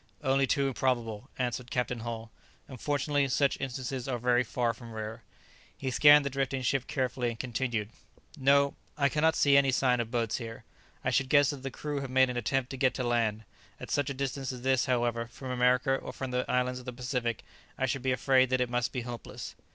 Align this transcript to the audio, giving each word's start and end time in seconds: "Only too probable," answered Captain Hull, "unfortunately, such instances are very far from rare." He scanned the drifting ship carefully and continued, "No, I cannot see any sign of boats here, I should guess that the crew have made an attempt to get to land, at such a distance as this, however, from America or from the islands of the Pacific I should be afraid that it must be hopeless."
"Only 0.23 0.47
too 0.47 0.73
probable," 0.73 1.29
answered 1.37 1.69
Captain 1.69 1.99
Hull, 1.99 2.31
"unfortunately, 2.67 3.27
such 3.27 3.61
instances 3.61 4.07
are 4.07 4.17
very 4.17 4.43
far 4.43 4.73
from 4.73 4.93
rare." 4.93 5.21
He 5.77 5.91
scanned 5.91 6.25
the 6.25 6.29
drifting 6.31 6.63
ship 6.63 6.87
carefully 6.87 7.29
and 7.29 7.39
continued, 7.39 7.91
"No, 8.35 8.73
I 8.97 9.09
cannot 9.09 9.35
see 9.35 9.55
any 9.55 9.69
sign 9.71 9.99
of 9.99 10.09
boats 10.09 10.37
here, 10.37 10.63
I 11.05 11.11
should 11.11 11.29
guess 11.29 11.51
that 11.51 11.61
the 11.61 11.69
crew 11.69 11.99
have 11.99 12.09
made 12.09 12.31
an 12.31 12.37
attempt 12.37 12.71
to 12.71 12.77
get 12.77 12.95
to 12.95 13.03
land, 13.03 13.43
at 13.79 13.91
such 13.91 14.09
a 14.09 14.15
distance 14.15 14.51
as 14.51 14.63
this, 14.63 14.87
however, 14.87 15.27
from 15.27 15.51
America 15.51 15.95
or 15.97 16.11
from 16.13 16.31
the 16.31 16.49
islands 16.49 16.79
of 16.79 16.85
the 16.85 16.93
Pacific 16.93 17.43
I 17.77 17.85
should 17.85 18.01
be 18.01 18.11
afraid 18.11 18.49
that 18.49 18.59
it 18.61 18.71
must 18.71 18.91
be 18.91 19.01
hopeless." 19.01 19.53